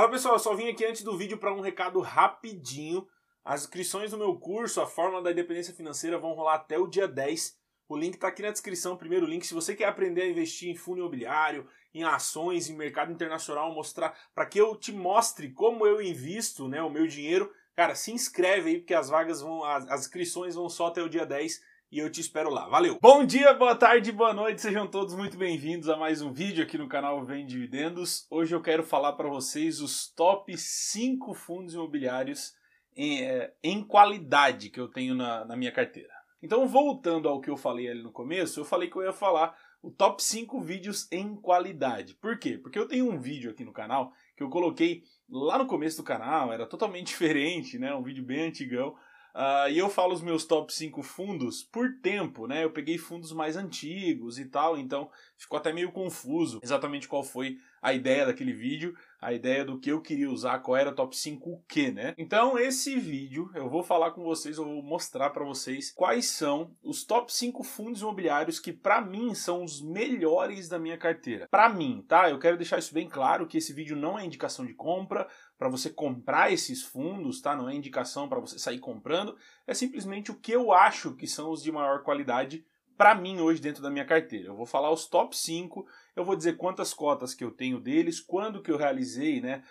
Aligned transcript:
Fala 0.00 0.12
pessoal, 0.12 0.36
eu 0.36 0.38
só 0.38 0.54
vim 0.54 0.66
aqui 0.66 0.82
antes 0.86 1.02
do 1.02 1.14
vídeo 1.14 1.36
para 1.36 1.52
um 1.52 1.60
recado 1.60 2.00
rapidinho. 2.00 3.06
As 3.44 3.64
inscrições 3.64 4.10
do 4.10 4.16
meu 4.16 4.34
curso, 4.34 4.80
a 4.80 4.86
Fórmula 4.86 5.22
da 5.22 5.30
Independência 5.30 5.74
Financeira, 5.74 6.18
vão 6.18 6.32
rolar 6.32 6.54
até 6.54 6.78
o 6.78 6.86
dia 6.86 7.06
10. 7.06 7.54
O 7.86 7.98
link 7.98 8.14
está 8.14 8.28
aqui 8.28 8.40
na 8.40 8.50
descrição, 8.50 8.96
primeiro 8.96 9.26
link. 9.26 9.46
Se 9.46 9.52
você 9.52 9.76
quer 9.76 9.84
aprender 9.84 10.22
a 10.22 10.26
investir 10.30 10.70
em 10.70 10.74
fundo 10.74 11.00
imobiliário, 11.00 11.68
em 11.92 12.02
ações, 12.02 12.70
em 12.70 12.78
mercado 12.78 13.12
internacional, 13.12 13.74
mostrar 13.74 14.18
para 14.34 14.46
que 14.46 14.58
eu 14.58 14.74
te 14.74 14.90
mostre 14.90 15.50
como 15.50 15.86
eu 15.86 16.00
invisto 16.00 16.66
né, 16.66 16.80
o 16.82 16.88
meu 16.88 17.06
dinheiro, 17.06 17.52
cara, 17.76 17.94
se 17.94 18.10
inscreve 18.10 18.70
aí, 18.70 18.78
porque 18.78 18.94
as 18.94 19.10
vagas 19.10 19.42
vão, 19.42 19.62
as, 19.64 19.86
as 19.86 20.00
inscrições 20.00 20.54
vão 20.54 20.70
só 20.70 20.86
até 20.86 21.02
o 21.02 21.10
dia 21.10 21.26
10 21.26 21.60
e 21.90 21.98
eu 21.98 22.08
te 22.08 22.20
espero 22.20 22.50
lá. 22.50 22.68
Valeu! 22.68 22.98
Bom 23.02 23.24
dia, 23.24 23.52
boa 23.52 23.74
tarde, 23.74 24.12
boa 24.12 24.32
noite, 24.32 24.60
sejam 24.60 24.86
todos 24.86 25.14
muito 25.14 25.36
bem-vindos 25.36 25.88
a 25.88 25.96
mais 25.96 26.22
um 26.22 26.32
vídeo 26.32 26.62
aqui 26.62 26.78
no 26.78 26.88
canal 26.88 27.24
Vem 27.24 27.44
Dividendos. 27.44 28.28
Hoje 28.30 28.54
eu 28.54 28.62
quero 28.62 28.84
falar 28.84 29.14
para 29.14 29.28
vocês 29.28 29.80
os 29.80 30.08
top 30.14 30.56
5 30.56 31.34
fundos 31.34 31.74
imobiliários 31.74 32.54
em, 32.96 33.24
é, 33.24 33.52
em 33.60 33.82
qualidade 33.82 34.70
que 34.70 34.78
eu 34.78 34.86
tenho 34.86 35.16
na, 35.16 35.44
na 35.44 35.56
minha 35.56 35.72
carteira. 35.72 36.12
Então, 36.40 36.66
voltando 36.66 37.28
ao 37.28 37.40
que 37.40 37.50
eu 37.50 37.56
falei 37.56 37.88
ali 37.88 38.02
no 38.02 38.12
começo, 38.12 38.60
eu 38.60 38.64
falei 38.64 38.88
que 38.88 38.96
eu 38.96 39.02
ia 39.02 39.12
falar 39.12 39.56
o 39.82 39.90
top 39.90 40.22
5 40.22 40.60
vídeos 40.60 41.10
em 41.10 41.34
qualidade. 41.34 42.14
Por 42.14 42.38
quê? 42.38 42.56
Porque 42.56 42.78
eu 42.78 42.86
tenho 42.86 43.10
um 43.10 43.18
vídeo 43.18 43.50
aqui 43.50 43.64
no 43.64 43.72
canal 43.72 44.12
que 44.36 44.44
eu 44.44 44.48
coloquei 44.48 45.02
lá 45.28 45.58
no 45.58 45.66
começo 45.66 45.96
do 45.96 46.04
canal, 46.04 46.52
era 46.52 46.66
totalmente 46.66 47.08
diferente, 47.10 47.80
né? 47.80 47.92
Um 47.92 48.02
vídeo 48.02 48.24
bem 48.24 48.46
antigão, 48.46 48.94
Uh, 49.34 49.70
e 49.70 49.78
eu 49.78 49.88
falo 49.88 50.12
os 50.12 50.22
meus 50.22 50.44
top 50.44 50.72
5 50.72 51.02
fundos 51.02 51.62
por 51.62 51.92
tempo, 52.02 52.46
né? 52.46 52.64
Eu 52.64 52.70
peguei 52.70 52.98
fundos 52.98 53.32
mais 53.32 53.56
antigos 53.56 54.38
e 54.38 54.44
tal, 54.44 54.76
então 54.76 55.10
ficou 55.36 55.58
até 55.58 55.72
meio 55.72 55.92
confuso 55.92 56.58
exatamente 56.62 57.06
qual 57.06 57.22
foi 57.22 57.58
a 57.80 57.94
ideia 57.94 58.26
daquele 58.26 58.52
vídeo, 58.52 58.94
a 59.20 59.32
ideia 59.32 59.64
do 59.64 59.78
que 59.78 59.90
eu 59.90 60.00
queria 60.00 60.30
usar, 60.30 60.58
qual 60.60 60.76
era 60.76 60.90
o 60.90 60.94
top 60.94 61.16
5 61.16 61.50
o 61.50 61.62
que, 61.68 61.90
né? 61.90 62.14
Então, 62.16 62.58
esse 62.58 62.98
vídeo 62.98 63.50
eu 63.54 63.68
vou 63.68 63.82
falar 63.82 64.10
com 64.12 64.22
vocês, 64.22 64.56
eu 64.56 64.64
vou 64.64 64.82
mostrar 64.82 65.30
para 65.30 65.44
vocês 65.44 65.90
quais 65.90 66.26
são 66.26 66.74
os 66.82 67.04
top 67.04 67.32
5 67.32 67.62
fundos 67.62 68.02
imobiliários 68.02 68.58
que 68.58 68.72
para 68.72 69.00
mim 69.00 69.34
são 69.34 69.64
os 69.64 69.80
melhores 69.82 70.68
da 70.68 70.78
minha 70.78 70.98
carteira. 70.98 71.48
Para 71.50 71.68
mim, 71.68 72.04
tá? 72.06 72.30
Eu 72.30 72.38
quero 72.38 72.56
deixar 72.56 72.78
isso 72.78 72.94
bem 72.94 73.08
claro 73.08 73.46
que 73.46 73.58
esse 73.58 73.72
vídeo 73.72 73.96
não 73.96 74.18
é 74.18 74.24
indicação 74.24 74.64
de 74.64 74.74
compra 74.74 75.28
para 75.58 75.68
você 75.68 75.90
comprar 75.90 76.52
esses 76.52 76.82
fundos, 76.82 77.40
tá? 77.40 77.54
Não 77.54 77.68
é 77.68 77.74
indicação 77.74 78.28
para 78.28 78.40
você 78.40 78.58
sair 78.58 78.78
comprando, 78.78 79.36
é 79.66 79.74
simplesmente 79.74 80.30
o 80.30 80.38
que 80.38 80.52
eu 80.52 80.72
acho 80.72 81.14
que 81.14 81.26
são 81.26 81.50
os 81.50 81.62
de 81.62 81.70
maior 81.70 82.02
qualidade 82.02 82.64
para 83.00 83.14
mim 83.14 83.40
hoje 83.40 83.62
dentro 83.62 83.82
da 83.82 83.88
minha 83.88 84.04
carteira. 84.04 84.48
Eu 84.48 84.54
vou 84.54 84.66
falar 84.66 84.90
os 84.90 85.06
top 85.06 85.34
5, 85.34 85.86
eu 86.16 86.24
vou 86.24 86.36
dizer 86.36 86.56
quantas 86.56 86.92
cotas 86.92 87.34
que 87.34 87.44
eu 87.44 87.50
tenho 87.50 87.80
deles, 87.80 88.20
quando 88.20 88.62
que 88.62 88.70
eu 88.70 88.76
realizei, 88.76 89.40
né? 89.40 89.62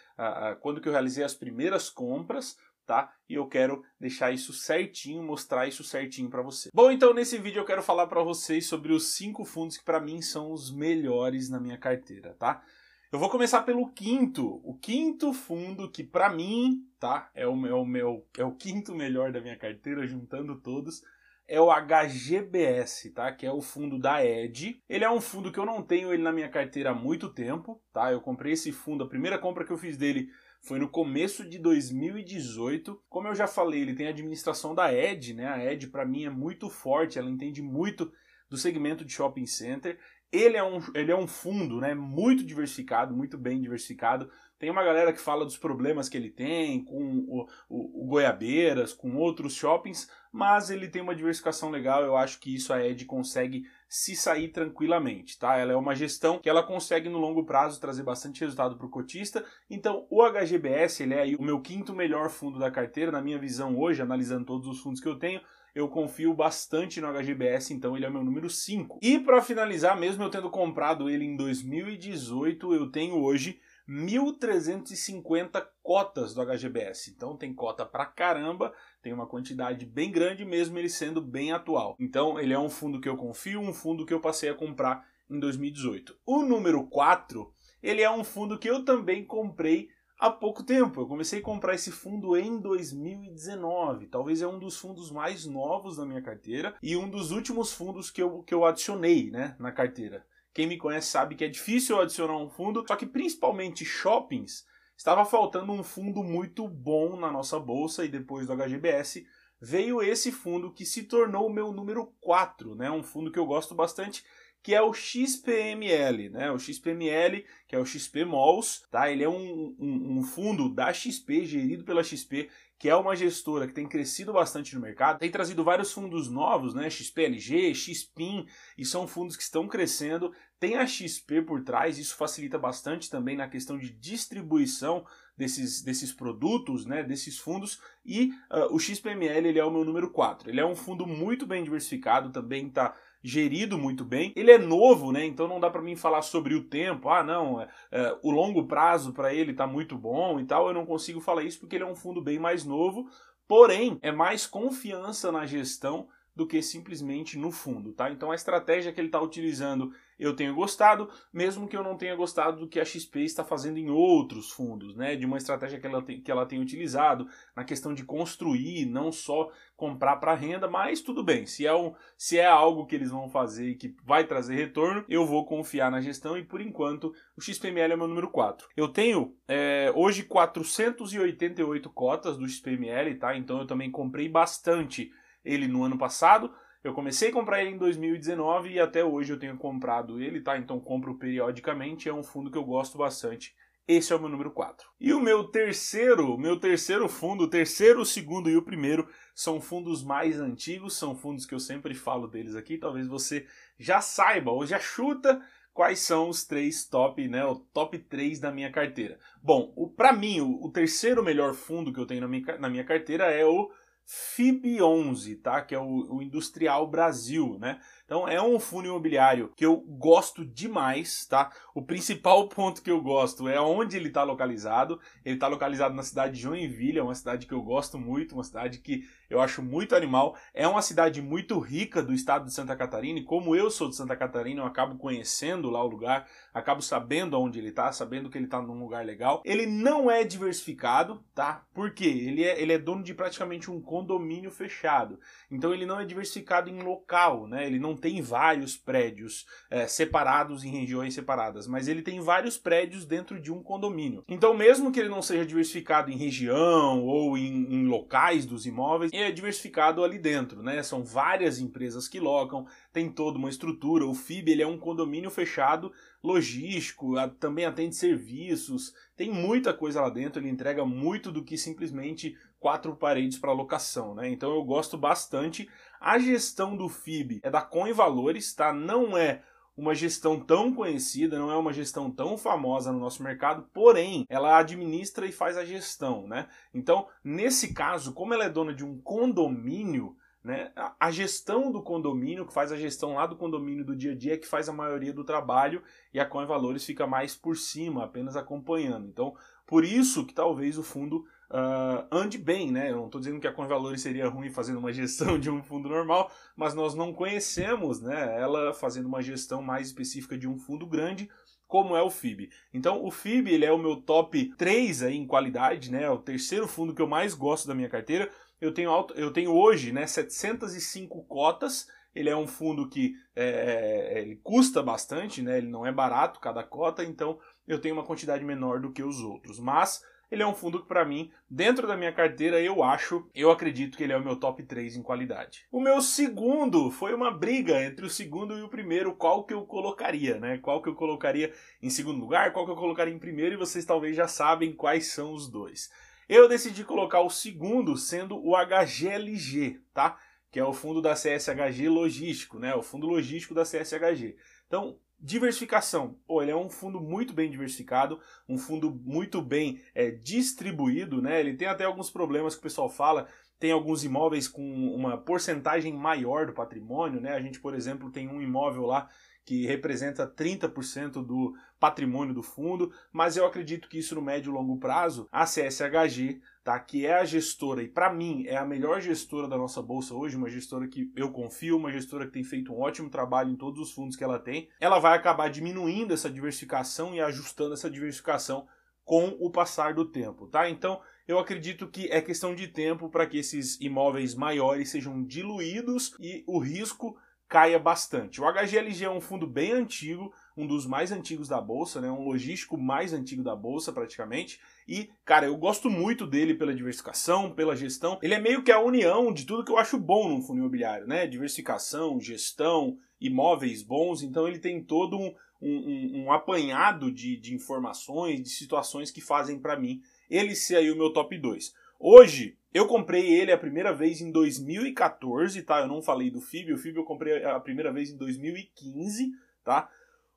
quando 0.61 0.81
que 0.81 0.87
eu 0.87 0.91
realizei 0.91 1.23
as 1.23 1.33
primeiras 1.33 1.89
compras, 1.89 2.57
tá? 2.85 3.13
E 3.29 3.35
eu 3.35 3.47
quero 3.47 3.83
deixar 3.99 4.31
isso 4.31 4.51
certinho, 4.51 5.21
mostrar 5.21 5.67
isso 5.67 5.83
certinho 5.83 6.29
para 6.29 6.41
você. 6.41 6.69
Bom, 6.73 6.89
então 6.89 7.13
nesse 7.13 7.37
vídeo 7.37 7.59
eu 7.59 7.65
quero 7.65 7.83
falar 7.83 8.07
para 8.07 8.23
vocês 8.23 8.65
sobre 8.65 8.91
os 8.91 9.13
cinco 9.13 9.45
fundos 9.45 9.77
que 9.77 9.83
para 9.83 9.99
mim 9.99 10.23
são 10.23 10.51
os 10.51 10.71
melhores 10.71 11.49
na 11.49 11.59
minha 11.59 11.77
carteira, 11.77 12.35
tá? 12.39 12.63
Eu 13.11 13.19
vou 13.19 13.29
começar 13.29 13.61
pelo 13.63 13.91
quinto, 13.91 14.59
o 14.63 14.75
quinto 14.75 15.33
fundo 15.33 15.89
que 15.89 16.03
para 16.03 16.29
mim, 16.29 16.83
tá? 16.99 17.29
É 17.35 17.47
o, 17.47 17.67
é 17.67 17.73
o 17.73 17.85
meu, 17.85 18.27
é 18.37 18.43
o 18.43 18.55
quinto 18.55 18.95
melhor 18.95 19.31
da 19.31 19.41
minha 19.41 19.57
carteira, 19.57 20.07
juntando 20.07 20.59
todos 20.59 21.03
é 21.49 21.59
o 21.59 21.71
HGBS, 21.71 23.09
tá? 23.09 23.31
Que 23.31 23.45
é 23.45 23.51
o 23.51 23.59
fundo 23.59 23.97
da 23.97 24.23
Ed. 24.23 24.81
Ele 24.87 25.03
é 25.03 25.09
um 25.09 25.19
fundo 25.19 25.51
que 25.51 25.59
eu 25.59 25.65
não 25.65 25.81
tenho 25.81 26.13
ele 26.13 26.21
na 26.21 26.31
minha 26.31 26.47
carteira 26.47 26.91
há 26.91 26.93
muito 26.93 27.27
tempo, 27.27 27.81
tá? 27.91 28.11
Eu 28.11 28.21
comprei 28.21 28.53
esse 28.53 28.71
fundo, 28.71 29.03
a 29.03 29.09
primeira 29.09 29.39
compra 29.39 29.65
que 29.65 29.71
eu 29.71 29.77
fiz 29.77 29.97
dele 29.97 30.29
foi 30.61 30.77
no 30.77 30.87
começo 30.87 31.49
de 31.49 31.57
2018. 31.57 33.01
Como 33.09 33.27
eu 33.27 33.33
já 33.33 33.47
falei, 33.47 33.81
ele 33.81 33.95
tem 33.95 34.05
a 34.05 34.11
administração 34.11 34.75
da 34.75 34.93
Ed, 34.93 35.33
né? 35.33 35.47
A 35.47 35.73
Ed 35.73 35.87
para 35.87 36.05
mim 36.05 36.25
é 36.25 36.29
muito 36.29 36.69
forte, 36.69 37.17
ela 37.17 37.29
entende 37.29 37.63
muito 37.63 38.11
do 38.47 38.55
segmento 38.57 39.03
de 39.03 39.11
shopping 39.11 39.47
center. 39.47 39.97
Ele 40.31 40.57
é 40.57 40.63
um, 40.63 40.79
ele 40.93 41.11
é 41.11 41.15
um 41.15 41.27
fundo 41.27 41.79
né, 41.79 41.95
muito 41.95 42.43
diversificado, 42.43 43.15
muito 43.15 43.37
bem 43.37 43.59
diversificado. 43.59 44.29
Tem 44.59 44.69
uma 44.69 44.83
galera 44.83 45.13
que 45.13 45.21
fala 45.21 45.45
dos 45.45 45.57
problemas 45.57 46.09
que 46.09 46.17
ele 46.17 46.29
tem 46.29 46.83
com 46.83 47.25
o, 47.27 47.47
o, 47.69 48.03
o, 48.03 48.05
Goiabeiras, 48.05 48.93
com 48.93 49.15
outros 49.15 49.53
shoppings, 49.55 50.11
mas 50.31 50.69
ele 50.69 50.87
tem 50.87 51.01
uma 51.01 51.15
diversificação 51.15 51.71
legal. 51.71 52.03
Eu 52.03 52.15
acho 52.15 52.39
que 52.39 52.53
isso 52.53 52.73
a 52.73 52.85
Ed 52.85 53.05
consegue 53.05 53.65
se 53.87 54.15
sair 54.15 54.49
tranquilamente, 54.49 55.39
tá? 55.39 55.57
Ela 55.57 55.71
é 55.71 55.75
uma 55.75 55.95
gestão 55.95 56.37
que 56.37 56.49
ela 56.49 56.61
consegue 56.61 57.09
no 57.09 57.17
longo 57.17 57.45
prazo 57.45 57.79
trazer 57.79 58.03
bastante 58.03 58.41
resultado 58.41 58.77
para 58.77 58.85
o 58.85 58.89
cotista. 58.89 59.43
Então, 59.69 60.05
o 60.09 60.21
HGBS 60.21 61.03
ele 61.03 61.13
é 61.13 61.35
o 61.37 61.41
meu 61.41 61.61
quinto 61.61 61.95
melhor 61.95 62.29
fundo 62.29 62.59
da 62.59 62.69
carteira, 62.69 63.11
na 63.11 63.21
minha 63.21 63.39
visão 63.39 63.79
hoje, 63.79 64.01
analisando 64.01 64.45
todos 64.45 64.67
os 64.67 64.79
fundos 64.81 65.01
que 65.01 65.07
eu 65.07 65.17
tenho 65.17 65.41
eu 65.79 65.87
confio 65.87 66.33
bastante 66.33 67.01
no 67.01 67.07
HGBS, 67.07 67.73
então 67.73 67.95
ele 67.95 68.05
é 68.05 68.09
meu 68.09 68.23
número 68.23 68.49
5. 68.49 68.99
E 69.01 69.19
para 69.19 69.41
finalizar, 69.41 69.99
mesmo 69.99 70.23
eu 70.23 70.29
tendo 70.29 70.49
comprado 70.49 71.09
ele 71.09 71.25
em 71.25 71.35
2018, 71.35 72.73
eu 72.73 72.91
tenho 72.91 73.15
hoje 73.21 73.59
1.350 73.89 75.65
cotas 75.81 76.33
do 76.33 76.45
HGBS. 76.45 77.11
Então 77.11 77.35
tem 77.35 77.53
cota 77.53 77.85
pra 77.85 78.05
caramba, 78.05 78.73
tem 79.01 79.11
uma 79.11 79.25
quantidade 79.25 79.85
bem 79.85 80.11
grande, 80.11 80.45
mesmo 80.45 80.77
ele 80.77 80.89
sendo 80.89 81.21
bem 81.21 81.51
atual. 81.51 81.95
Então 81.99 82.39
ele 82.39 82.53
é 82.53 82.59
um 82.59 82.69
fundo 82.69 83.01
que 83.01 83.09
eu 83.09 83.17
confio, 83.17 83.59
um 83.59 83.73
fundo 83.73 84.05
que 84.05 84.13
eu 84.13 84.19
passei 84.19 84.49
a 84.49 84.55
comprar 84.55 85.03
em 85.29 85.39
2018. 85.39 86.15
O 86.25 86.43
número 86.43 86.87
4, 86.87 87.51
ele 87.81 88.01
é 88.01 88.11
um 88.11 88.23
fundo 88.23 88.59
que 88.59 88.69
eu 88.69 88.83
também 88.83 89.25
comprei 89.25 89.89
há 90.19 90.29
pouco 90.29 90.61
tempo. 90.61 91.01
Eu 91.01 91.07
comecei 91.07 91.39
a 91.39 91.43
comprar 91.43 91.73
esse 91.73 91.91
fundo 91.91 92.35
em 92.35 92.59
2019. 92.59 94.07
Talvez 94.07 94.41
é 94.41 94.47
um 94.47 94.59
dos 94.59 94.77
fundos 94.77 95.09
mais 95.09 95.45
novos 95.45 95.95
da 95.95 96.05
minha 96.05 96.21
carteira 96.21 96.75
e 96.83 96.97
um 96.97 97.09
dos 97.09 97.31
últimos 97.31 97.71
fundos 97.71 98.11
que 98.11 98.21
eu, 98.21 98.43
que 98.43 98.53
eu 98.53 98.65
adicionei 98.65 99.31
né, 99.31 99.55
na 99.57 99.71
carteira. 99.71 100.25
Quem 100.53 100.67
me 100.67 100.77
conhece 100.77 101.07
sabe 101.07 101.35
que 101.35 101.45
é 101.45 101.47
difícil 101.47 101.99
adicionar 102.01 102.37
um 102.37 102.49
fundo, 102.49 102.83
só 102.85 102.95
que 102.95 103.05
principalmente 103.05 103.85
shoppings, 103.85 104.65
estava 104.97 105.23
faltando 105.23 105.71
um 105.71 105.83
fundo 105.83 106.21
muito 106.21 106.67
bom 106.67 107.15
na 107.15 107.31
nossa 107.31 107.57
bolsa 107.57 108.03
e 108.03 108.09
depois 108.09 108.47
do 108.47 108.53
HGBS 108.53 109.25
veio 109.61 110.01
esse 110.01 110.31
fundo 110.31 110.73
que 110.73 110.85
se 110.85 111.03
tornou 111.03 111.47
o 111.47 111.53
meu 111.53 111.71
número 111.71 112.13
4, 112.19 112.75
né? 112.75 112.89
Um 112.89 113.03
fundo 113.03 113.31
que 113.31 113.39
eu 113.39 113.45
gosto 113.45 113.75
bastante, 113.75 114.23
que 114.61 114.75
é 114.75 114.81
o 114.81 114.93
XPML, 114.93 116.29
né? 116.29 116.51
O 116.51 116.59
XPML, 116.59 117.45
que 117.67 117.75
é 117.75 117.79
o 117.79 117.85
XP 117.85 118.25
Malls, 118.25 118.83
tá? 118.91 119.09
Ele 119.09 119.23
é 119.23 119.29
um, 119.29 119.75
um, 119.79 120.19
um 120.19 120.23
fundo 120.23 120.69
da 120.69 120.91
XP, 120.91 121.45
gerido 121.45 121.83
pela 121.83 122.03
XP, 122.03 122.49
que 122.77 122.89
é 122.89 122.95
uma 122.95 123.15
gestora 123.15 123.67
que 123.67 123.73
tem 123.73 123.87
crescido 123.87 124.31
bastante 124.31 124.73
no 124.73 124.81
mercado, 124.81 125.19
tem 125.19 125.29
trazido 125.29 125.63
vários 125.65 125.91
fundos 125.91 126.29
novos, 126.29 126.73
né? 126.73 126.89
XPLG, 126.89 127.73
XPIN, 127.73 128.47
e 128.77 128.85
são 128.85 129.07
fundos 129.07 129.35
que 129.35 129.43
estão 129.43 129.67
crescendo. 129.67 130.33
Tem 130.59 130.75
a 130.75 130.85
XP 130.87 131.41
por 131.41 131.61
trás, 131.61 131.97
isso 131.97 132.15
facilita 132.15 132.57
bastante 132.57 133.09
também 133.09 133.35
na 133.35 133.49
questão 133.49 133.77
de 133.77 133.89
distribuição 133.89 135.05
desses, 135.39 135.81
desses 135.81 136.11
produtos, 136.11 136.85
né, 136.85 137.01
desses 137.01 137.37
fundos, 137.39 137.79
e 138.05 138.33
uh, 138.51 138.73
o 138.73 138.77
XPML 138.77 139.47
ele 139.47 139.57
é 139.57 139.63
o 139.63 139.71
meu 139.71 139.85
número 139.85 140.11
4. 140.11 140.49
Ele 140.49 140.59
é 140.59 140.65
um 140.65 140.75
fundo 140.75 141.07
muito 141.07 141.47
bem 141.47 141.63
diversificado, 141.63 142.29
também 142.29 142.67
está 142.67 142.93
gerido 143.23 143.77
muito 143.77 144.05
bem. 144.05 144.33
Ele 144.35 144.51
é 144.51 144.57
novo, 144.57 145.11
né? 145.11 145.25
Então 145.25 145.47
não 145.47 145.59
dá 145.59 145.69
para 145.69 145.81
mim 145.81 145.95
falar 145.95 146.21
sobre 146.21 146.55
o 146.55 146.63
tempo. 146.63 147.09
Ah, 147.09 147.23
não, 147.23 147.61
é, 147.61 147.67
é, 147.91 148.17
o 148.23 148.31
longo 148.31 148.65
prazo 148.67 149.13
para 149.13 149.33
ele 149.33 149.53
tá 149.53 149.67
muito 149.67 149.97
bom 149.97 150.39
e 150.39 150.45
tal. 150.45 150.67
Eu 150.67 150.73
não 150.73 150.85
consigo 150.85 151.19
falar 151.19 151.43
isso 151.43 151.59
porque 151.59 151.75
ele 151.75 151.83
é 151.83 151.87
um 151.87 151.95
fundo 151.95 152.21
bem 152.21 152.39
mais 152.39 152.65
novo. 152.65 153.07
Porém, 153.47 153.97
é 154.01 154.11
mais 154.11 154.45
confiança 154.45 155.31
na 155.31 155.45
gestão 155.45 156.07
do 156.35 156.47
que 156.47 156.61
simplesmente 156.61 157.37
no 157.37 157.51
fundo, 157.51 157.91
tá? 157.91 158.09
Então 158.11 158.31
a 158.31 158.35
estratégia 158.35 158.91
que 158.91 158.99
ele 158.99 159.07
está 159.07 159.21
utilizando 159.21 159.91
eu 160.19 160.35
tenho 160.35 160.53
gostado, 160.53 161.09
mesmo 161.31 161.67
que 161.67 161.77
eu 161.77 161.83
não 161.83 161.95
tenha 161.95 162.13
gostado 162.13 162.59
do 162.59 162.67
que 162.67 162.79
a 162.79 162.83
XP 162.83 163.21
está 163.21 163.43
fazendo 163.43 163.77
em 163.77 163.89
outros 163.89 164.51
fundos, 164.51 164.93
né? 164.93 165.15
De 165.15 165.25
uma 165.25 165.37
estratégia 165.37 165.79
que 165.79 165.87
ela 165.87 166.01
tem, 166.01 166.19
que 166.19 166.29
ela 166.29 166.45
tem 166.45 166.59
utilizado 166.59 167.25
na 167.55 167.63
questão 167.63 167.93
de 167.93 168.03
construir, 168.03 168.85
não 168.85 169.13
só 169.13 169.49
comprar 169.77 170.17
para 170.17 170.33
renda, 170.33 170.67
mas 170.67 170.99
tudo 170.99 171.23
bem. 171.23 171.45
Se 171.45 171.65
é, 171.65 171.73
um, 171.73 171.93
se 172.17 172.37
é 172.37 172.45
algo 172.45 172.85
que 172.85 172.95
eles 172.95 173.11
vão 173.11 173.29
fazer 173.29 173.69
e 173.69 173.75
que 173.75 173.95
vai 174.03 174.25
trazer 174.25 174.55
retorno, 174.55 175.05
eu 175.07 175.25
vou 175.25 175.45
confiar 175.45 175.89
na 175.89 176.01
gestão 176.01 176.37
e 176.37 176.43
por 176.43 176.59
enquanto 176.59 177.13
o 177.37 177.41
XPML 177.41 177.93
é 177.93 177.95
meu 177.95 178.07
número 178.07 178.29
4. 178.29 178.67
Eu 178.75 178.89
tenho 178.89 179.33
é, 179.47 179.89
hoje 179.95 180.23
488 180.23 181.89
cotas 181.91 182.37
do 182.37 182.45
XPML, 182.45 183.15
tá? 183.15 183.37
Então 183.37 183.59
eu 183.59 183.65
também 183.65 183.89
comprei 183.89 184.27
bastante 184.27 185.13
ele 185.43 185.67
no 185.67 185.83
ano 185.83 185.97
passado. 185.97 186.53
Eu 186.83 186.93
comecei 186.93 187.29
a 187.29 187.33
comprar 187.33 187.61
ele 187.61 187.71
em 187.71 187.77
2019 187.77 188.69
e 188.69 188.79
até 188.79 189.03
hoje 189.03 189.33
eu 189.33 189.39
tenho 189.39 189.57
comprado 189.57 190.21
ele, 190.21 190.41
tá? 190.41 190.57
Então 190.57 190.79
compro 190.79 191.17
periodicamente, 191.17 192.07
é 192.07 192.13
um 192.13 192.23
fundo 192.23 192.49
que 192.49 192.57
eu 192.57 192.63
gosto 192.63 192.97
bastante. 192.97 193.53
Esse 193.85 194.13
é 194.13 194.15
o 194.15 194.19
meu 194.19 194.29
número 194.29 194.51
4. 194.51 194.87
E 194.99 195.11
o 195.11 195.19
meu 195.19 195.45
terceiro, 195.45 196.37
meu 196.37 196.59
terceiro 196.59 197.09
fundo, 197.09 197.45
o 197.45 197.49
terceiro, 197.49 198.01
o 198.01 198.05
segundo 198.05 198.47
e 198.47 198.55
o 198.55 198.61
primeiro 198.61 199.09
são 199.33 199.59
fundos 199.59 200.03
mais 200.03 200.39
antigos, 200.39 200.95
são 200.95 201.15
fundos 201.15 201.43
que 201.43 201.55
eu 201.55 201.59
sempre 201.59 201.95
falo 201.95 202.27
deles 202.27 202.55
aqui, 202.55 202.77
talvez 202.77 203.07
você 203.07 203.47
já 203.79 203.99
saiba 203.99 204.51
ou 204.51 204.63
já 204.63 204.79
chuta 204.79 205.41
quais 205.73 205.99
são 205.99 206.29
os 206.29 206.45
três 206.45 206.85
top, 206.85 207.27
né, 207.27 207.43
o 207.45 207.55
top 207.55 207.97
3 207.97 208.39
da 208.39 208.51
minha 208.51 208.71
carteira. 208.71 209.17
Bom, 209.41 209.73
para 209.95 210.13
mim, 210.13 210.41
o, 210.41 210.65
o, 210.65 210.71
terceiro 210.71 211.23
melhor 211.23 211.53
fundo 211.53 211.93
que 211.93 211.99
eu 211.99 212.05
tenho 212.05 212.21
na 212.21 212.27
minha, 212.27 212.57
na 212.57 212.69
minha 212.69 212.83
carteira 212.83 213.31
é 213.31 213.45
o 213.45 213.71
FIB11, 214.09 215.39
tá? 215.39 215.61
Que 215.61 215.75
é 215.75 215.79
o, 215.79 216.15
o 216.15 216.21
Industrial 216.21 216.87
Brasil, 216.87 217.59
né? 217.59 217.79
Então 218.05 218.27
é 218.27 218.41
um 218.41 218.59
fundo 218.59 218.87
imobiliário 218.87 219.53
que 219.55 219.63
eu 219.63 219.77
gosto 219.77 220.43
demais, 220.43 221.27
tá? 221.27 221.51
O 221.75 221.83
principal 221.83 222.49
ponto 222.49 222.81
que 222.81 222.89
eu 222.89 222.99
gosto 223.01 223.47
é 223.47 223.61
onde 223.61 223.95
ele 223.95 224.07
está 224.07 224.23
localizado. 224.23 224.99
Ele 225.23 225.35
está 225.35 225.47
localizado 225.47 225.93
na 225.93 226.01
cidade 226.01 226.33
de 226.33 226.41
Joinville, 226.41 226.97
é 226.97 227.03
uma 227.03 227.13
cidade 227.13 227.45
que 227.45 227.53
eu 227.53 227.61
gosto 227.61 227.99
muito, 227.99 228.33
uma 228.33 228.43
cidade 228.43 228.79
que 228.79 229.07
eu 229.29 229.41
acho 229.41 229.61
muito 229.61 229.95
animal. 229.95 230.35
É 230.53 230.67
uma 230.67 230.81
cidade 230.81 231.21
muito 231.21 231.59
rica 231.59 232.01
do 232.01 232.13
estado 232.13 232.45
de 232.45 232.53
Santa 232.53 232.75
Catarina 232.75 233.19
e 233.19 233.23
como 233.23 233.55
eu 233.55 233.69
sou 233.69 233.89
de 233.89 233.95
Santa 233.95 234.15
Catarina, 234.15 234.61
eu 234.61 234.65
acabo 234.65 234.97
conhecendo 234.97 235.69
lá 235.69 235.83
o 235.83 235.87
lugar, 235.87 236.27
acabo 236.53 236.81
sabendo 236.81 237.39
onde 237.39 237.59
ele 237.59 237.69
está, 237.69 237.91
sabendo 237.91 238.29
que 238.29 238.37
ele 238.37 238.45
está 238.45 238.61
num 238.61 238.79
lugar 238.79 239.05
legal. 239.05 239.41
Ele 239.45 239.65
não 239.65 240.09
é 240.09 240.23
diversificado, 240.23 241.23
tá? 241.33 241.65
Por 241.73 241.91
quê? 241.91 242.05
Ele 242.05 242.43
é, 242.43 242.61
ele 242.61 242.73
é 242.73 242.77
dono 242.77 243.03
de 243.03 243.13
praticamente 243.13 243.69
um 243.69 243.79
condomínio 243.81 244.51
fechado. 244.51 245.19
Então 245.51 245.73
ele 245.73 245.85
não 245.85 245.99
é 245.99 246.05
diversificado 246.05 246.69
em 246.69 246.81
local, 246.81 247.47
né? 247.47 247.65
Ele 247.65 247.79
não 247.79 247.95
tem 247.95 248.21
vários 248.21 248.75
prédios 248.75 249.45
é, 249.69 249.87
separados 249.87 250.63
em 250.63 250.71
regiões 250.71 251.13
separadas, 251.13 251.67
mas 251.67 251.87
ele 251.87 252.01
tem 252.01 252.19
vários 252.19 252.57
prédios 252.57 253.05
dentro 253.05 253.39
de 253.39 253.51
um 253.51 253.61
condomínio. 253.61 254.23
Então, 254.27 254.53
mesmo 254.53 254.91
que 254.91 254.99
ele 254.99 255.09
não 255.09 255.21
seja 255.21 255.45
diversificado 255.45 256.11
em 256.11 256.17
região 256.17 257.03
ou 257.05 257.37
em, 257.37 257.73
em 257.73 257.87
locais 257.87 258.45
dos 258.45 258.65
imóveis, 258.65 259.11
é 259.21 259.31
diversificado 259.31 260.03
ali 260.03 260.17
dentro, 260.17 260.61
né? 260.61 260.81
São 260.83 261.03
várias 261.03 261.59
empresas 261.59 262.07
que 262.07 262.19
locam, 262.19 262.65
tem 262.91 263.11
toda 263.11 263.37
uma 263.37 263.49
estrutura. 263.49 264.05
O 264.05 264.13
FIB 264.13 264.51
ele 264.51 264.61
é 264.63 264.67
um 264.67 264.77
condomínio 264.77 265.29
fechado, 265.29 265.91
logístico, 266.23 267.13
também 267.39 267.65
atende 267.65 267.95
serviços, 267.95 268.93
tem 269.15 269.31
muita 269.31 269.73
coisa 269.73 270.01
lá 270.01 270.09
dentro. 270.09 270.41
Ele 270.41 270.49
entrega 270.49 270.85
muito 270.85 271.31
do 271.31 271.43
que 271.43 271.57
simplesmente 271.57 272.37
quatro 272.59 272.95
paredes 272.95 273.37
para 273.37 273.51
locação, 273.51 274.13
né? 274.15 274.29
Então 274.29 274.53
eu 274.53 274.63
gosto 274.63 274.97
bastante. 274.97 275.69
A 275.99 276.17
gestão 276.17 276.75
do 276.75 276.89
FIB 276.89 277.39
é 277.43 277.49
da 277.49 277.61
Coin 277.61 277.93
Valores, 277.93 278.53
tá? 278.53 278.73
Não 278.73 279.17
é 279.17 279.41
uma 279.79 279.95
gestão 279.95 280.37
tão 280.37 280.73
conhecida, 280.73 281.39
não 281.39 281.49
é 281.49 281.55
uma 281.55 281.71
gestão 281.71 282.11
tão 282.11 282.37
famosa 282.37 282.91
no 282.91 282.99
nosso 282.99 283.23
mercado, 283.23 283.65
porém, 283.73 284.25
ela 284.27 284.57
administra 284.57 285.25
e 285.25 285.31
faz 285.31 285.57
a 285.57 285.63
gestão, 285.63 286.27
né? 286.27 286.49
Então, 286.73 287.07
nesse 287.23 287.73
caso, 287.73 288.13
como 288.13 288.33
ela 288.33 288.43
é 288.43 288.49
dona 288.49 288.73
de 288.73 288.83
um 288.83 288.99
condomínio, 288.99 290.17
né, 290.43 290.71
a 290.99 291.11
gestão 291.11 291.71
do 291.71 291.81
condomínio, 291.81 292.45
que 292.45 292.53
faz 292.53 292.71
a 292.71 292.77
gestão 292.77 293.13
lá 293.13 293.25
do 293.25 293.37
condomínio 293.37 293.85
do 293.85 293.95
dia 293.95 294.11
a 294.11 294.15
dia, 294.15 294.33
é 294.33 294.37
que 294.37 294.47
faz 294.47 294.67
a 294.67 294.73
maioria 294.73 295.13
do 295.13 295.23
trabalho 295.23 295.81
e 296.13 296.19
a 296.19 296.25
Coin 296.25 296.45
Valores 296.45 296.85
fica 296.85 297.07
mais 297.07 297.35
por 297.35 297.55
cima, 297.55 298.03
apenas 298.03 298.35
acompanhando. 298.35 299.07
Então, 299.07 299.33
por 299.65 299.85
isso 299.85 300.25
que 300.25 300.33
talvez 300.33 300.77
o 300.77 300.83
fundo 300.83 301.23
uh, 301.51 302.05
ande 302.11 302.37
bem, 302.37 302.71
né? 302.71 302.91
Eu 302.91 302.97
não 302.97 303.05
estou 303.05 303.19
dizendo 303.19 303.39
que 303.39 303.47
a 303.47 303.53
Convalores 303.53 304.01
seria 304.01 304.27
ruim 304.27 304.49
fazendo 304.49 304.79
uma 304.79 304.93
gestão 304.93 305.39
de 305.39 305.49
um 305.49 305.61
fundo 305.61 305.89
normal, 305.89 306.31
mas 306.55 306.73
nós 306.73 306.93
não 306.93 307.13
conhecemos, 307.13 308.01
né? 308.01 308.39
Ela 308.39 308.73
fazendo 308.73 309.07
uma 309.07 309.21
gestão 309.21 309.61
mais 309.61 309.87
específica 309.87 310.37
de 310.37 310.47
um 310.47 310.57
fundo 310.57 310.85
grande, 310.85 311.29
como 311.67 311.95
é 311.95 312.01
o 312.01 312.09
FIB. 312.09 312.49
Então, 312.73 313.03
o 313.05 313.11
FIB 313.11 313.51
ele 313.51 313.65
é 313.65 313.71
o 313.71 313.77
meu 313.77 313.97
top 313.97 314.53
3 314.57 315.03
aí 315.03 315.15
em 315.15 315.27
qualidade, 315.27 315.91
né? 315.91 316.03
É 316.03 316.09
o 316.09 316.17
terceiro 316.17 316.67
fundo 316.67 316.95
que 316.95 317.01
eu 317.01 317.07
mais 317.07 317.33
gosto 317.33 317.67
da 317.67 317.75
minha 317.75 317.89
carteira. 317.89 318.29
Eu 318.59 318.73
tenho, 318.73 318.89
alto, 318.89 319.13
eu 319.13 319.31
tenho 319.31 319.51
hoje 319.51 319.91
né, 319.91 320.05
705 320.05 321.23
cotas. 321.25 321.87
Ele 322.13 322.29
é 322.29 322.35
um 322.35 322.47
fundo 322.47 322.89
que 322.89 323.13
é, 323.35 324.15
é, 324.15 324.21
ele 324.21 324.35
custa 324.37 324.81
bastante, 324.81 325.43
né? 325.43 325.59
Ele 325.59 325.67
não 325.67 325.85
é 325.85 325.91
barato 325.91 326.39
cada 326.39 326.63
cota, 326.63 327.03
então 327.03 327.39
eu 327.67 327.79
tenho 327.79 327.93
uma 327.93 328.03
quantidade 328.03 328.43
menor 328.43 328.81
do 328.81 328.91
que 328.91 329.03
os 329.03 329.21
outros. 329.21 329.59
Mas 329.59 330.01
ele 330.31 330.43
é 330.43 330.47
um 330.47 330.53
fundo 330.53 330.79
que, 330.79 330.87
para 330.87 331.03
mim, 331.03 331.31
dentro 331.49 331.87
da 331.87 331.97
minha 331.97 332.11
carteira, 332.11 332.61
eu 332.61 332.83
acho, 332.83 333.27
eu 333.33 333.49
acredito 333.49 333.97
que 333.97 334.03
ele 334.03 334.13
é 334.13 334.17
o 334.17 334.23
meu 334.23 334.35
top 334.35 334.61
3 334.63 334.95
em 334.95 335.01
qualidade. 335.01 335.65
O 335.71 335.81
meu 335.81 336.01
segundo 336.01 336.91
foi 336.91 337.13
uma 337.13 337.31
briga 337.31 337.83
entre 337.83 338.05
o 338.05 338.09
segundo 338.09 338.57
e 338.57 338.61
o 338.61 338.69
primeiro, 338.69 339.15
qual 339.15 339.43
que 339.43 339.53
eu 339.53 339.65
colocaria, 339.65 340.39
né? 340.39 340.57
Qual 340.59 340.81
que 340.81 340.89
eu 340.89 340.95
colocaria 340.95 341.51
em 341.81 341.89
segundo 341.89 342.19
lugar, 342.19 342.53
qual 342.53 342.65
que 342.65 342.71
eu 342.71 342.75
colocaria 342.75 343.13
em 343.13 343.19
primeiro, 343.19 343.55
e 343.55 343.57
vocês 343.57 343.85
talvez 343.85 344.15
já 344.15 344.27
sabem 344.27 344.73
quais 344.73 345.07
são 345.07 345.33
os 345.33 345.49
dois. 345.49 345.89
Eu 346.27 346.47
decidi 346.47 346.83
colocar 346.83 347.21
o 347.21 347.29
segundo 347.29 347.97
sendo 347.97 348.37
o 348.37 348.55
HGLG, 348.55 349.81
tá? 349.91 350.15
Que 350.51 350.59
é 350.59 350.63
o 350.63 350.73
fundo 350.73 351.01
da 351.01 351.15
CSHG 351.15 351.89
Logístico, 351.89 352.59
né? 352.59 352.75
O 352.75 352.83
fundo 352.83 353.07
logístico 353.07 353.55
da 353.55 353.63
CSHG. 353.63 354.35
Então, 354.67 354.99
Diversificação. 355.21 356.15
Pô, 356.25 356.41
ele 356.41 356.51
é 356.51 356.55
um 356.55 356.69
fundo 356.69 357.01
muito 357.01 357.33
bem 357.33 357.51
diversificado, 357.51 358.19
um 358.47 358.57
fundo 358.57 358.89
muito 359.03 359.41
bem 359.41 359.81
é, 359.93 360.11
distribuído, 360.11 361.21
né? 361.21 361.39
Ele 361.39 361.55
tem 361.55 361.67
até 361.67 361.83
alguns 361.83 362.09
problemas 362.09 362.53
que 362.53 362.59
o 362.59 362.63
pessoal 362.63 362.89
fala. 362.89 363.27
Tem 363.59 363.71
alguns 363.71 364.05
imóveis 364.05 364.47
com 364.47 364.63
uma 364.95 365.17
porcentagem 365.17 365.91
maior 365.93 366.45
do 366.45 366.53
patrimônio, 366.53 367.19
né? 367.19 367.33
A 367.33 367.41
gente, 367.41 367.59
por 367.59 367.75
exemplo, 367.75 368.09
tem 368.09 368.29
um 368.29 368.41
imóvel 368.41 368.85
lá 368.85 369.09
que 369.49 369.65
representa 369.65 370.27
30% 370.27 371.25
do 371.25 371.55
patrimônio 371.79 372.35
do 372.35 372.43
fundo, 372.43 372.93
mas 373.11 373.35
eu 373.35 373.47
acredito 373.47 373.89
que 373.89 373.97
isso 373.97 374.13
no 374.13 374.21
médio 374.21 374.51
e 374.51 374.53
longo 374.53 374.77
prazo, 374.77 375.27
a 375.31 375.43
CSHG 375.43 376.39
tá? 376.63 376.79
Que 376.79 377.03
é 377.07 377.15
a 377.15 377.25
gestora, 377.25 377.81
e 377.81 377.87
para 377.87 378.13
mim 378.13 378.45
é 378.45 378.55
a 378.55 378.63
melhor 378.63 379.01
gestora 379.01 379.47
da 379.47 379.57
nossa 379.57 379.81
bolsa 379.81 380.13
hoje, 380.13 380.37
uma 380.37 380.51
gestora 380.51 380.87
que 380.87 381.11
eu 381.15 381.31
confio, 381.31 381.77
uma 381.77 381.91
gestora 381.91 382.27
que 382.27 382.33
tem 382.33 382.43
feito 382.43 382.71
um 382.71 382.79
ótimo 382.79 383.09
trabalho 383.09 383.49
em 383.49 383.55
todos 383.55 383.79
os 383.81 383.91
fundos 383.91 384.15
que 384.15 384.23
ela 384.23 384.37
tem. 384.37 384.69
Ela 384.79 384.99
vai 384.99 385.17
acabar 385.17 385.49
diminuindo 385.49 386.13
essa 386.13 386.29
diversificação 386.29 387.15
e 387.15 387.19
ajustando 387.19 387.73
essa 387.73 387.89
diversificação 387.89 388.67
com 389.03 389.35
o 389.39 389.49
passar 389.49 389.95
do 389.95 390.05
tempo, 390.05 390.45
tá? 390.45 390.69
Então, 390.69 391.01
eu 391.27 391.39
acredito 391.39 391.87
que 391.87 392.07
é 392.11 392.21
questão 392.21 392.53
de 392.53 392.67
tempo 392.67 393.09
para 393.09 393.25
que 393.25 393.39
esses 393.39 393.81
imóveis 393.81 394.35
maiores 394.35 394.91
sejam 394.91 395.23
diluídos 395.23 396.15
e 396.19 396.43
o 396.45 396.59
risco 396.59 397.17
caia 397.49 397.79
bastante. 397.79 398.39
O 398.39 398.45
HGLG 398.45 399.05
é 399.05 399.09
um 399.09 399.19
fundo 399.19 399.47
bem 399.47 399.71
antigo, 399.71 400.31
um 400.55 400.67
dos 400.67 400.85
mais 400.85 401.11
antigos 401.11 401.47
da 401.47 401.59
bolsa, 401.59 401.99
né? 401.99 402.09
Um 402.09 402.23
logístico 402.23 402.77
mais 402.77 403.11
antigo 403.11 403.41
da 403.41 403.55
bolsa, 403.55 403.91
praticamente. 403.91 404.61
E, 404.87 405.09
cara, 405.25 405.47
eu 405.47 405.57
gosto 405.57 405.89
muito 405.89 406.27
dele 406.27 406.53
pela 406.53 406.75
diversificação, 406.75 407.51
pela 407.51 407.75
gestão. 407.75 408.19
Ele 408.21 408.35
é 408.35 408.39
meio 408.39 408.61
que 408.61 408.71
a 408.71 408.79
união 408.79 409.33
de 409.33 409.45
tudo 409.45 409.65
que 409.65 409.71
eu 409.71 409.79
acho 409.79 409.97
bom 409.97 410.29
num 410.29 410.43
fundo 410.43 410.59
imobiliário, 410.59 411.07
né? 411.07 411.25
Diversificação, 411.25 412.21
gestão, 412.21 412.95
imóveis 413.19 413.81
bons. 413.81 414.21
Então 414.21 414.47
ele 414.47 414.59
tem 414.59 414.83
todo 414.83 415.17
um, 415.17 415.33
um, 415.59 416.25
um 416.25 416.31
apanhado 416.31 417.11
de, 417.11 417.35
de 417.35 417.55
informações, 417.55 418.43
de 418.43 418.49
situações 418.49 419.09
que 419.09 419.21
fazem 419.21 419.57
para 419.57 419.77
mim 419.77 420.03
ele 420.29 420.55
ser 420.55 420.75
aí 420.75 420.91
o 420.91 420.95
meu 420.95 421.11
top 421.11 421.35
2. 421.35 421.73
Hoje, 421.99 422.57
eu 422.73 422.87
comprei 422.87 423.27
ele 423.27 423.51
a 423.51 423.57
primeira 423.57 423.93
vez 423.93 424.21
em 424.21 424.31
2014, 424.31 425.61
tá? 425.63 425.81
Eu 425.81 425.87
não 425.87 426.01
falei 426.01 426.31
do 426.31 426.39
FIB, 426.39 426.71
o 426.71 426.77
FIB 426.77 426.97
eu 426.97 427.03
comprei 427.03 427.43
a 427.43 427.59
primeira 427.59 427.91
vez 427.91 428.09
em 428.09 428.17
2015, 428.17 429.31
tá? 429.65 429.89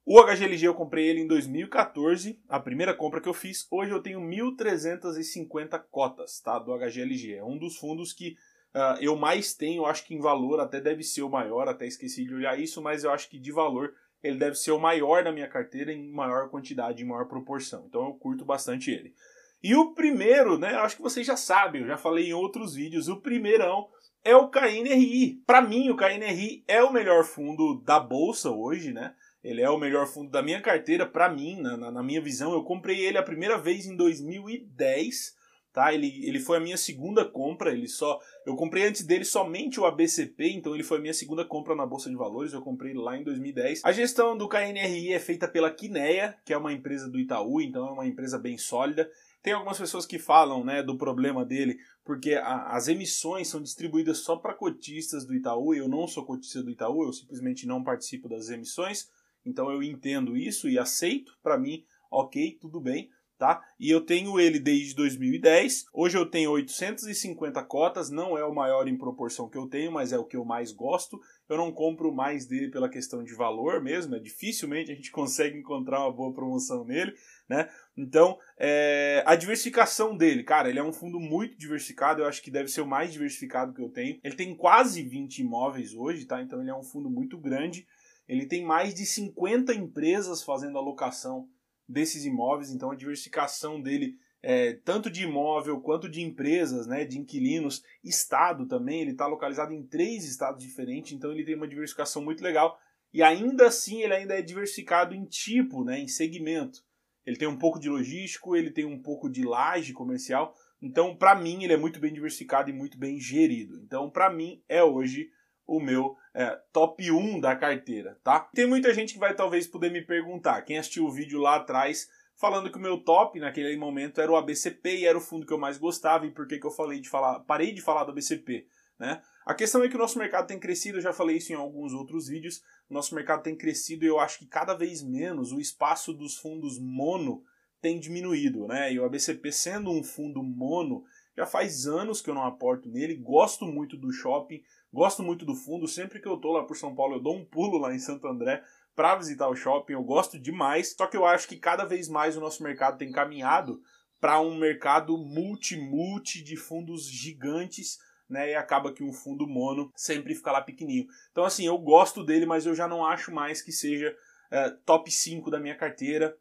O 0.05 0.21
HGLG 0.21 0.67
eu 0.67 0.75
comprei 0.75 1.07
ele 1.07 1.21
em 1.21 1.27
2014, 1.29 2.37
a 2.49 2.59
primeira 2.59 2.93
compra 2.93 3.21
que 3.21 3.29
eu 3.29 3.35
fiz. 3.35 3.69
Hoje 3.71 3.93
eu 3.93 4.03
tenho 4.03 4.21
1.350 4.21 5.81
cotas 5.89 6.41
tá, 6.41 6.59
do 6.59 6.77
HGLG. 6.77 7.35
É 7.35 7.45
um 7.45 7.57
dos 7.57 7.77
fundos 7.77 8.13
que 8.13 8.37
uh, 8.75 9.01
eu 9.01 9.15
mais 9.15 9.55
tenho, 9.55 9.87
acho 9.87 10.05
que 10.05 10.17
em 10.17 10.21
valor 10.21 10.59
até 10.59 10.81
deve 10.81 11.05
ser 11.05 11.23
o 11.23 11.31
maior, 11.31 11.69
até 11.69 11.87
esqueci 11.87 12.25
de 12.25 12.35
olhar 12.35 12.59
isso, 12.59 12.83
mas 12.83 13.05
eu 13.05 13.13
acho 13.13 13.31
que 13.31 13.39
de 13.39 13.53
valor 13.53 13.95
ele 14.21 14.39
deve 14.39 14.57
ser 14.57 14.73
o 14.73 14.81
maior 14.81 15.23
da 15.23 15.31
minha 15.31 15.49
carteira 15.49 15.93
em 15.93 16.11
maior 16.11 16.49
quantidade, 16.49 17.05
em 17.05 17.07
maior 17.07 17.27
proporção. 17.27 17.85
Então 17.87 18.05
eu 18.05 18.15
curto 18.15 18.45
bastante 18.45 18.91
ele. 18.91 19.15
E 19.62 19.75
o 19.75 19.95
primeiro, 19.95 20.59
né, 20.59 20.75
acho 20.75 20.97
que 20.97 21.02
vocês 21.02 21.26
já 21.26 21.37
sabem, 21.37 21.83
eu 21.83 21.87
já 21.87 21.97
falei 21.97 22.31
em 22.31 22.35
outros 22.35 22.75
vídeos, 22.75 23.09
o 23.09 23.21
primeirão 23.21 23.88
é 24.25 24.35
o 24.35 24.49
KNRI. 24.49 25.42
Para 25.47 25.62
mim, 25.62 25.88
o 25.90 25.97
KNRI 25.97 26.64
é 26.66 26.83
o 26.83 26.92
melhor 26.92 27.25
fundo 27.25 27.81
da 27.85 27.99
bolsa 28.00 28.50
hoje, 28.50 28.92
né? 28.92 29.14
Ele 29.42 29.61
é 29.61 29.69
o 29.69 29.78
melhor 29.78 30.07
fundo 30.07 30.31
da 30.31 30.42
minha 30.42 30.61
carteira, 30.61 31.04
para 31.04 31.28
mim, 31.28 31.61
na, 31.61 31.90
na, 31.90 32.02
minha 32.02 32.21
visão. 32.21 32.52
Eu 32.52 32.62
comprei 32.62 33.04
ele 33.04 33.19
a 33.19 33.23
primeira 33.23 33.59
vez 33.59 33.87
em 33.87 33.97
2010, 33.97 35.35
tá? 35.73 35.92
Ele, 35.92 36.25
ele 36.25 36.38
foi 36.38 36.59
a 36.59 36.61
minha 36.61 36.76
segunda 36.76 37.25
compra. 37.25 37.73
Ele 37.73 37.88
só, 37.88 38.21
eu 38.47 38.54
comprei 38.54 38.87
antes 38.87 39.04
dele 39.04 39.25
somente 39.25 39.81
o 39.81 39.85
ABCP, 39.85 40.52
então 40.52 40.75
ele 40.75 40.85
foi 40.85 40.99
a 40.99 41.00
minha 41.00 41.14
segunda 41.14 41.45
compra 41.45 41.75
na 41.75 41.85
bolsa 41.85 42.09
de 42.09 42.14
valores. 42.14 42.52
Eu 42.52 42.62
comprei 42.62 42.95
lá 42.95 43.16
em 43.16 43.25
2010. 43.25 43.85
A 43.85 43.90
gestão 43.90 44.38
do 44.38 44.49
KNRI 44.49 45.12
é 45.12 45.19
feita 45.19 45.49
pela 45.49 45.73
Kinea, 45.73 46.37
que 46.45 46.52
é 46.52 46.57
uma 46.57 46.73
empresa 46.73 47.11
do 47.11 47.19
Itaú, 47.19 47.61
então 47.61 47.88
é 47.88 47.90
uma 47.90 48.07
empresa 48.07 48.38
bem 48.38 48.57
sólida. 48.57 49.11
Tem 49.43 49.53
algumas 49.53 49.79
pessoas 49.79 50.07
que 50.07 50.19
falam 50.19 50.65
né, 50.65 50.83
do 50.83 50.97
problema 50.97 51.45
dele, 51.45 51.79
porque 52.05 52.35
a, 52.35 52.69
as 52.69 52.87
emissões 52.87 53.49
são 53.49 53.61
distribuídas 53.61 54.19
só 54.19 54.37
para 54.37 54.55
cotistas 54.55 55.27
do 55.27 55.35
Itaú. 55.35 55.75
Eu 55.75 55.89
não 55.89 56.07
sou 56.07 56.25
cotista 56.25 56.63
do 56.63 56.71
Itaú, 56.71 57.03
eu 57.03 57.13
simplesmente 57.13 57.67
não 57.67 57.83
participo 57.83 58.29
das 58.29 58.51
emissões. 58.51 59.11
Então 59.45 59.71
eu 59.71 59.83
entendo 59.83 60.37
isso 60.37 60.69
e 60.69 60.79
aceito, 60.79 61.37
para 61.43 61.59
mim, 61.59 61.85
ok, 62.11 62.57
tudo 62.61 62.81
bem. 62.81 63.11
Tá? 63.43 63.61
E 63.77 63.91
eu 63.91 64.01
tenho 64.01 64.39
ele 64.39 64.61
desde 64.61 64.95
2010. 64.95 65.87
Hoje 65.93 66.17
eu 66.17 66.25
tenho 66.25 66.53
850 66.53 67.61
cotas, 67.65 68.09
não 68.09 68.39
é 68.39 68.45
o 68.45 68.55
maior 68.55 68.87
em 68.87 68.97
proporção 68.97 69.49
que 69.49 69.59
eu 69.59 69.67
tenho, 69.67 69.91
mas 69.91 70.13
é 70.13 70.19
o 70.19 70.25
que 70.25 70.37
eu 70.37 70.45
mais 70.45 70.71
gosto. 70.71 71.21
Eu 71.49 71.57
não 71.57 71.73
compro 71.73 72.15
mais 72.15 72.47
dele 72.47 72.71
pela 72.71 72.89
questão 72.89 73.25
de 73.25 73.35
valor 73.35 73.83
mesmo, 73.83 74.15
é 74.15 74.21
dificilmente 74.21 74.93
a 74.93 74.95
gente 74.95 75.11
consegue 75.11 75.59
encontrar 75.59 76.03
uma 76.03 76.13
boa 76.13 76.33
promoção 76.33 76.85
nele, 76.85 77.13
né? 77.49 77.69
Então, 77.97 78.39
é, 78.57 79.25
a 79.27 79.35
diversificação 79.35 80.17
dele, 80.17 80.45
cara, 80.45 80.71
ele 80.71 80.79
é 80.79 80.85
um 80.85 80.93
fundo 80.93 81.19
muito 81.19 81.59
diversificado, 81.59 82.23
eu 82.23 82.29
acho 82.29 82.41
que 82.41 82.51
deve 82.51 82.69
ser 82.69 82.83
o 82.83 82.87
mais 82.87 83.13
diversificado 83.13 83.75
que 83.75 83.83
eu 83.83 83.89
tenho. 83.89 84.21
Ele 84.23 84.37
tem 84.37 84.55
quase 84.55 85.03
20 85.03 85.41
imóveis 85.41 85.95
hoje, 85.95 86.27
tá? 86.27 86.41
Então 86.41 86.61
ele 86.61 86.71
é 86.71 86.77
um 86.77 86.85
fundo 86.85 87.11
muito 87.11 87.37
grande. 87.37 87.89
Ele 88.29 88.47
tem 88.47 88.65
mais 88.65 88.95
de 88.95 89.05
50 89.05 89.75
empresas 89.75 90.45
fazendo 90.45 90.79
alocação 90.79 91.49
desses 91.93 92.25
imóveis, 92.25 92.71
então 92.71 92.91
a 92.91 92.97
diversificação 92.97 93.81
dele 93.81 94.17
é, 94.43 94.73
tanto 94.85 95.09
de 95.09 95.23
imóvel 95.23 95.81
quanto 95.81 96.09
de 96.09 96.21
empresas, 96.21 96.87
né, 96.87 97.05
de 97.05 97.19
inquilinos, 97.19 97.83
estado 98.03 98.67
também, 98.67 99.01
ele 99.01 99.13
está 99.13 99.27
localizado 99.27 99.73
em 99.73 99.87
três 99.87 100.25
estados 100.25 100.63
diferentes, 100.63 101.13
então 101.13 101.31
ele 101.31 101.45
tem 101.45 101.55
uma 101.55 101.69
diversificação 101.69 102.23
muito 102.25 102.43
legal 102.43 102.77
e 103.15 103.23
ainda 103.23 103.67
assim 103.67 104.03
ele 104.03 104.15
ainda 104.15 104.35
é 104.35 104.43
diversificado 104.43 105.15
em 105.15 105.25
tipo, 105.25 105.85
né, 105.85 106.01
em 106.01 106.09
segmento. 106.09 106.83
Ele 107.25 107.37
tem 107.37 107.47
um 107.47 107.59
pouco 107.59 107.79
de 107.79 107.89
logístico, 107.89 108.57
ele 108.57 108.73
tem 108.73 108.85
um 108.85 109.01
pouco 109.01 109.31
de 109.31 109.45
laje 109.45 109.93
comercial, 109.93 110.57
então 110.81 111.15
para 111.15 111.37
mim 111.37 111.63
ele 111.63 111.75
é 111.75 111.77
muito 111.77 112.01
bem 112.01 112.13
diversificado 112.13 112.69
e 112.69 112.73
muito 112.73 112.99
bem 112.99 113.21
gerido. 113.21 113.79
Então 113.85 114.11
para 114.11 114.29
mim 114.33 114.61
é 114.69 114.83
hoje 114.83 115.31
o 115.65 115.79
meu 115.79 116.17
é, 116.35 116.59
top 116.73 117.11
1 117.11 117.41
da 117.41 117.55
carteira, 117.55 118.19
tá? 118.23 118.41
Tem 118.55 118.67
muita 118.67 118.93
gente 118.95 119.15
que 119.15 119.19
vai 119.19 119.35
talvez 119.35 119.67
poder 119.67 119.91
me 119.91 120.03
perguntar, 120.03 120.62
quem 120.62 120.79
assistiu 120.79 121.05
o 121.05 121.12
vídeo 121.12 121.41
lá 121.41 121.57
atrás, 121.57 122.09
falando 122.35 122.71
que 122.71 122.79
o 122.79 122.81
meu 122.81 122.99
top 122.99 123.39
naquele 123.39 123.77
momento 123.77 124.21
era 124.21 124.33
o 124.33 124.37
ABCP 124.37 124.97
e 124.97 125.07
era 125.07 125.17
o 125.17 125.21
fundo 125.21 125.47
que 125.47 125.53
eu 125.53 125.59
mais 125.59 125.79
gostava, 125.79 126.27
e 126.27 126.31
por 126.31 126.47
que, 126.47 126.59
que 126.59 126.67
eu 126.67 126.71
falei 126.71 127.01
de 127.01 127.09
falar, 127.09 127.41
parei 127.41 127.73
de 127.73 127.83
falar 127.83 128.05
do 128.05 128.12
ABCP, 128.12 128.67
né? 128.99 129.21
A 129.45 129.55
questão 129.55 129.83
é 129.83 129.89
que 129.89 129.97
o 129.97 129.99
nosso 129.99 130.19
mercado 130.19 130.47
tem 130.47 130.59
crescido, 130.59 130.99
eu 130.99 131.03
já 131.03 131.12
falei 131.12 131.37
isso 131.37 131.53
em 131.53 131.57
alguns 131.57 131.93
outros 131.93 132.29
vídeos, 132.29 132.62
o 132.89 132.95
nosso 132.95 133.15
mercado 133.15 133.43
tem 133.43 133.57
crescido 133.57 134.05
e 134.05 134.09
eu 134.09 134.21
acho 134.21 134.39
que 134.39 134.47
cada 134.47 134.75
vez 134.75 135.03
menos 135.03 135.53
o 135.53 135.61
espaço 135.61 136.12
dos 136.12 136.37
fundos 136.37 136.79
mono 136.79 137.43
tem 137.81 137.99
diminuído, 137.99 138.69
né? 138.69 138.93
E 138.93 139.01
o 139.01 139.05
ABCP 139.05 139.51
sendo 139.51 139.91
um 139.91 140.05
fundo 140.05 140.41
mono, 140.43 141.05
já 141.37 141.45
faz 141.45 141.87
anos 141.87 142.23
que 142.23 142.31
eu 142.31 142.35
não 142.35 142.45
aporto 142.45 142.89
nele, 142.89 143.17
gosto 143.17 143.67
muito 143.67 143.97
do 143.97 144.12
shopping, 144.12 144.62
gosto 144.93 145.23
muito 145.23 145.45
do 145.45 145.55
fundo. 145.55 145.89
Sempre 145.89 146.21
que 146.21 146.29
eu 146.29 146.37
tô 146.37 146.53
lá 146.53 146.65
por 146.65 146.77
São 146.77 146.95
Paulo, 146.95 147.17
eu 147.17 147.23
dou 147.23 147.37
um 147.37 147.45
pulo 147.45 147.79
lá 147.79 147.95
em 147.95 147.99
Santo 147.99 148.27
André 148.27 148.63
para 148.95 149.17
visitar 149.17 149.49
o 149.49 149.57
shopping, 149.57 149.95
eu 149.95 150.03
gosto 150.03 150.39
demais. 150.39 150.95
Só 150.97 151.07
que 151.07 151.17
eu 151.17 151.25
acho 151.25 151.49
que 151.49 151.57
cada 151.57 151.85
vez 151.85 152.09
mais 152.09 152.37
o 152.37 152.41
nosso 152.41 152.63
mercado 152.63 152.99
tem 152.99 153.11
caminhado 153.11 153.81
para 154.21 154.41
um 154.41 154.57
mercado 154.57 155.17
multi-multi 155.19 156.43
de 156.45 156.57
fundos 156.57 157.09
gigantes, 157.09 157.99
né? 158.29 158.51
E 158.51 158.55
acaba 158.55 158.93
que 158.93 159.03
um 159.03 159.13
fundo 159.13 159.49
mono 159.49 159.91
sempre 159.97 160.35
fica 160.35 160.53
lá 160.53 160.61
pequenininho. 160.61 161.07
Então, 161.31 161.45
assim, 161.45 161.67
eu 161.67 161.77
gosto 161.79 162.25
dele, 162.25 162.47
mas 162.47 162.65
eu 162.67 162.75
já 162.75 162.87
não 162.87 163.05
acho 163.05 163.33
mais 163.33 163.61
que 163.61 163.73
seja 163.73 164.15
é, 164.51 164.71
top 164.85 165.11
5 165.11 165.51
da 165.51 165.59
minha 165.59 165.77
carteira. 165.77 166.37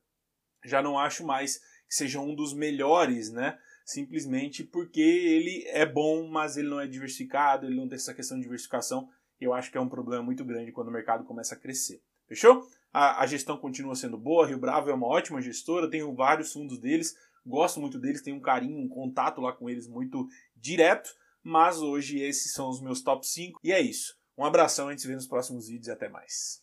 Já 0.63 0.81
não 0.81 0.99
acho 0.99 1.25
mais 1.25 1.57
que 1.57 1.95
seja 1.95 2.19
um 2.19 2.35
dos 2.35 2.53
melhores, 2.53 3.31
né? 3.31 3.57
Simplesmente 3.85 4.63
porque 4.63 5.01
ele 5.01 5.65
é 5.67 5.85
bom, 5.85 6.27
mas 6.27 6.57
ele 6.57 6.69
não 6.69 6.79
é 6.79 6.87
diversificado, 6.87 7.65
ele 7.65 7.75
não 7.75 7.87
tem 7.87 7.95
essa 7.95 8.13
questão 8.13 8.37
de 8.37 8.43
diversificação. 8.43 9.09
Eu 9.39 9.53
acho 9.53 9.71
que 9.71 9.77
é 9.77 9.81
um 9.81 9.89
problema 9.89 10.23
muito 10.23 10.45
grande 10.45 10.71
quando 10.71 10.89
o 10.89 10.91
mercado 10.91 11.23
começa 11.23 11.55
a 11.55 11.57
crescer. 11.57 12.01
Fechou? 12.27 12.67
A, 12.93 13.23
a 13.23 13.25
gestão 13.25 13.57
continua 13.57 13.95
sendo 13.95 14.17
boa, 14.17 14.47
Rio 14.47 14.59
Bravo 14.59 14.89
é 14.89 14.93
uma 14.93 15.07
ótima 15.07 15.41
gestora, 15.41 15.89
tenho 15.89 16.13
vários 16.13 16.51
fundos 16.53 16.77
deles, 16.77 17.15
gosto 17.45 17.79
muito 17.79 17.97
deles, 17.97 18.21
tenho 18.21 18.37
um 18.37 18.41
carinho, 18.41 18.79
um 18.79 18.89
contato 18.89 19.41
lá 19.41 19.53
com 19.53 19.69
eles 19.69 19.87
muito 19.87 20.27
direto, 20.55 21.13
mas 21.43 21.81
hoje 21.81 22.19
esses 22.19 22.53
são 22.53 22.69
os 22.69 22.81
meus 22.81 23.01
top 23.01 23.25
5 23.25 23.59
e 23.63 23.71
é 23.71 23.79
isso. 23.79 24.15
Um 24.37 24.45
abração, 24.45 24.87
a 24.87 24.91
gente 24.91 25.01
se 25.01 25.07
vê 25.07 25.15
nos 25.15 25.27
próximos 25.27 25.67
vídeos 25.67 25.87
e 25.87 25.91
até 25.91 26.07
mais. 26.07 26.60